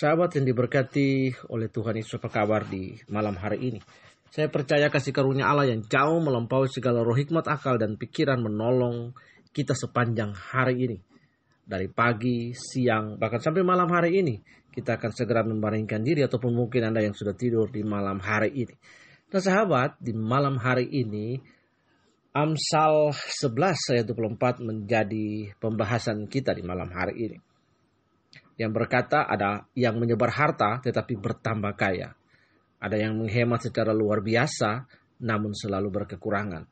[0.00, 3.80] Sahabat yang diberkati oleh Tuhan Yesus apa kabar di malam hari ini?
[4.32, 9.12] Saya percaya kasih karunia Allah yang jauh melampaui segala roh hikmat akal dan pikiran menolong
[9.52, 10.98] kita sepanjang hari ini.
[11.68, 14.40] Dari pagi, siang, bahkan sampai malam hari ini.
[14.72, 18.72] Kita akan segera membaringkan diri ataupun mungkin Anda yang sudah tidur di malam hari ini.
[19.28, 21.36] Nah sahabat, di malam hari ini
[22.32, 27.49] Amsal 11 ayat 24 menjadi pembahasan kita di malam hari ini
[28.60, 32.12] yang berkata ada yang menyebar harta tetapi bertambah kaya.
[32.76, 34.84] Ada yang menghemat secara luar biasa
[35.24, 36.68] namun selalu berkekurangan.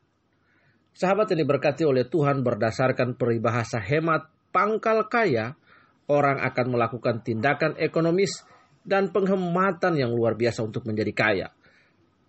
[0.93, 5.57] Sahabat yang diberkati oleh Tuhan berdasarkan peribahasa hemat pangkal kaya,
[6.05, 8.45] orang akan melakukan tindakan ekonomis
[8.85, 11.47] dan penghematan yang luar biasa untuk menjadi kaya.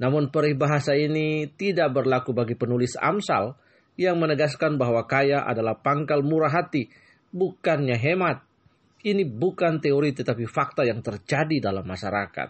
[0.01, 3.57] Namun peribahasa ini tidak berlaku bagi penulis Amsal
[4.01, 6.89] yang menegaskan bahwa kaya adalah pangkal murah hati,
[7.33, 8.50] bukannya hemat
[9.01, 12.49] ini bukan teori tetapi fakta yang terjadi dalam masyarakat.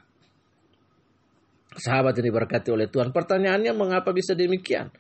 [1.70, 4.90] Sahabat yang diberkati oleh Tuhan, pertanyaannya mengapa bisa demikian?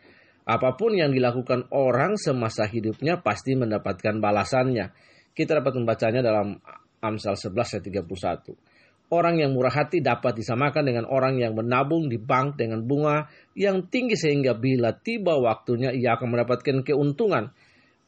[0.46, 4.94] Apa pun yang dilakukan orang semasa hidupnya pasti mendapatkan balasannya.
[5.34, 6.54] Kita dapat membacanya dalam
[7.02, 9.10] Amsal 11 ayat 31.
[9.10, 13.26] Orang yang murah hati dapat disamakan dengan orang yang menabung di bank dengan bunga
[13.58, 17.50] yang tinggi sehingga bila tiba waktunya ia akan mendapatkan keuntungan.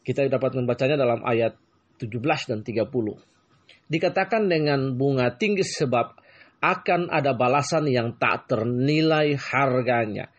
[0.07, 1.59] Kita dapat membacanya dalam ayat
[1.99, 2.15] 17
[2.47, 3.32] dan 30
[3.93, 6.17] dikatakan dengan bunga tinggi sebab
[6.65, 10.33] akan ada balasan yang tak ternilai harganya.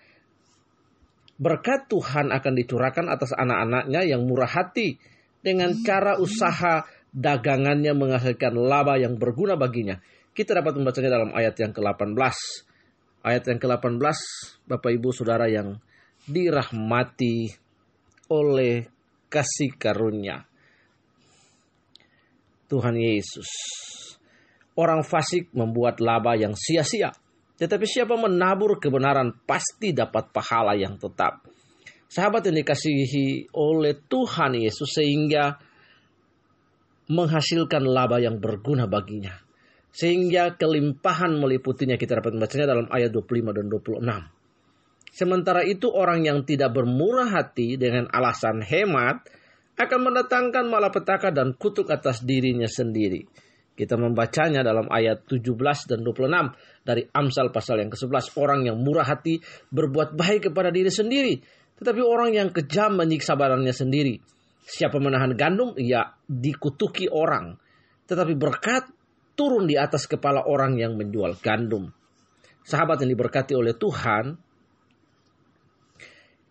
[1.37, 4.97] Berkat Tuhan akan dicurahkan atas anak-anaknya yang murah hati
[5.43, 9.99] dengan cara usaha dagangannya menghasilkan laba yang berguna baginya.
[10.33, 12.17] Kita dapat membacanya dalam ayat yang ke-18.
[13.21, 14.17] Ayat yang ke-18,
[14.65, 15.77] Bapak Ibu Saudara yang
[16.25, 17.51] dirahmati
[18.31, 18.87] oleh
[19.27, 20.47] kasih karunia.
[22.67, 23.49] Tuhan Yesus.
[24.73, 27.13] Orang fasik membuat laba yang sia-sia.
[27.53, 31.45] Tetapi siapa menabur kebenaran pasti dapat pahala yang tetap.
[32.09, 35.57] Sahabat yang dikasihi oleh Tuhan Yesus sehingga
[37.09, 39.37] menghasilkan laba yang berguna baginya.
[39.93, 44.43] Sehingga kelimpahan meliputinya kita dapat membacanya dalam ayat 25 dan 26.
[45.13, 49.21] Sementara itu orang yang tidak bermurah hati dengan alasan hemat
[49.73, 53.25] akan mendatangkan malapetaka dan kutuk atas dirinya sendiri.
[53.73, 58.37] Kita membacanya dalam ayat 17 dan 26 dari Amsal pasal yang ke-11.
[58.37, 59.41] Orang yang murah hati
[59.73, 61.41] berbuat baik kepada diri sendiri.
[61.81, 64.21] Tetapi orang yang kejam menyiksa badannya sendiri.
[64.61, 67.57] Siapa menahan gandum, ia dikutuki orang.
[68.05, 68.93] Tetapi berkat
[69.33, 71.89] turun di atas kepala orang yang menjual gandum.
[72.63, 74.37] Sahabat yang diberkati oleh Tuhan,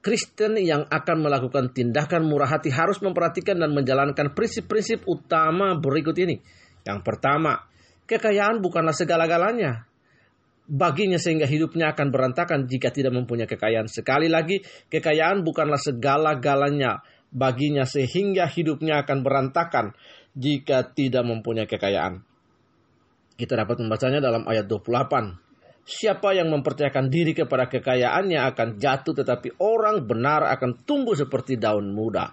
[0.03, 6.43] Kristen yang akan melakukan tindakan murah hati harus memperhatikan dan menjalankan prinsip-prinsip utama berikut ini.
[6.83, 7.63] Yang pertama,
[8.11, 9.87] kekayaan bukanlah segala-galanya.
[10.67, 13.87] Baginya sehingga hidupnya akan berantakan jika tidak mempunyai kekayaan.
[13.87, 14.59] Sekali lagi,
[14.91, 17.03] kekayaan bukanlah segala-galanya
[17.33, 19.97] baginya sehingga hidupnya akan berantakan
[20.37, 22.21] jika tidak mempunyai kekayaan.
[23.39, 25.52] Kita dapat membacanya dalam ayat 28.
[25.83, 31.91] Siapa yang mempercayakan diri kepada kekayaannya akan jatuh, tetapi orang benar akan tumbuh seperti daun
[31.91, 32.31] muda.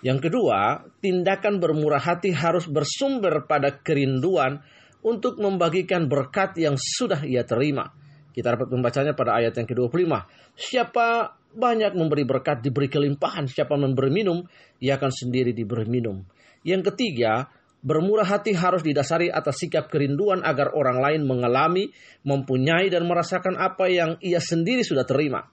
[0.00, 4.62] Yang kedua, tindakan bermurah hati harus bersumber pada kerinduan
[5.02, 7.92] untuk membagikan berkat yang sudah ia terima.
[8.32, 10.12] Kita dapat membacanya pada ayat yang ke-25.
[10.54, 14.46] Siapa banyak memberi berkat diberi kelimpahan, siapa memberi minum,
[14.78, 16.22] ia akan sendiri diberi minum.
[16.62, 21.94] Yang ketiga, Bermurah hati harus didasari atas sikap kerinduan agar orang lain mengalami,
[22.26, 25.46] mempunyai, dan merasakan apa yang ia sendiri sudah terima.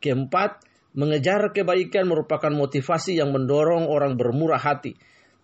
[0.00, 0.64] Keempat,
[0.96, 4.96] mengejar kebaikan merupakan motivasi yang mendorong orang bermurah hati.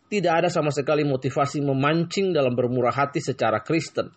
[0.08, 4.08] Tidak ada sama sekali motivasi memancing dalam bermurah hati secara Kristen.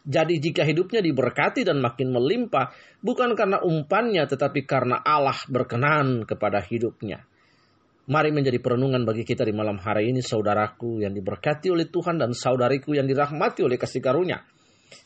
[0.00, 2.72] Jadi jika hidupnya diberkati dan makin melimpah,
[3.04, 7.29] bukan karena umpannya tetapi karena Allah berkenan kepada hidupnya.
[8.10, 12.34] Mari menjadi perenungan bagi kita di malam hari ini, saudaraku yang diberkati oleh Tuhan dan
[12.34, 14.42] saudariku yang dirahmati oleh kasih karunia.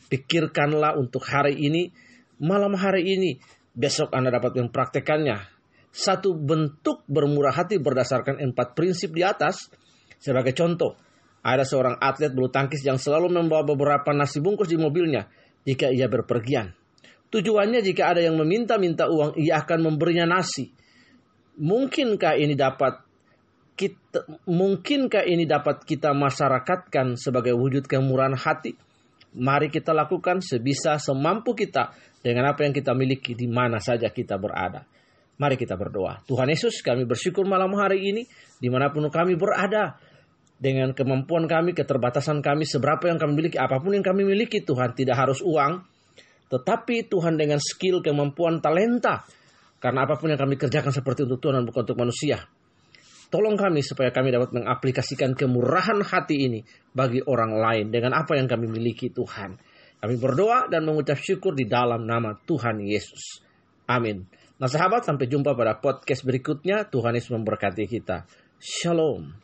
[0.08, 1.92] Pikirkanlah untuk hari ini,
[2.40, 3.36] malam hari ini,
[3.76, 5.36] besok Anda dapat mempraktekannya.
[5.92, 9.68] Satu bentuk bermurah hati berdasarkan empat prinsip di atas.
[10.16, 10.96] Sebagai contoh,
[11.44, 15.28] ada seorang atlet bulu tangkis yang selalu membawa beberapa nasi bungkus di mobilnya
[15.68, 16.72] jika ia berpergian.
[17.28, 20.72] Tujuannya jika ada yang meminta-minta uang, ia akan memberinya nasi
[21.58, 23.02] mungkinkah ini dapat
[23.74, 28.78] kita mungkinkah ini dapat kita masyarakatkan sebagai wujud kemurahan hati?
[29.34, 31.90] Mari kita lakukan sebisa semampu kita
[32.22, 34.86] dengan apa yang kita miliki di mana saja kita berada.
[35.34, 36.22] Mari kita berdoa.
[36.22, 38.22] Tuhan Yesus kami bersyukur malam hari ini
[38.62, 39.98] di mana pun kami berada.
[40.54, 44.94] dengan kemampuan kami, keterbatasan kami, seberapa yang kami miliki, apa pun yang kami miliki Tuhan,
[44.96, 45.82] tidak harus uang,
[46.48, 49.26] tetapi Tuhan dengan skill, kemampuan, talenta,
[49.84, 52.40] karena apa pun yang kami kerjakan seperti untuk Tuhan dan bukan untuk manusia.
[53.28, 56.64] Tolong kami supaya kami dapat mengaplikasikan kemurahan hati ini
[56.96, 59.60] bagi orang lain dengan apa yang kami miliki Tuhan.
[60.00, 63.44] Kami berdoa dan mengucap syukur di dalam nama Tuhan Yesus.
[63.84, 64.24] Amin.
[64.56, 66.88] Nah sahabat sampai jumpa pada podcast berikutnya.
[66.88, 68.24] Tuhan Yesus memberkati kita.
[68.56, 69.36] Shalom.